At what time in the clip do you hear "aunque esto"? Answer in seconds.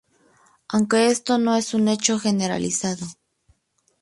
0.67-1.37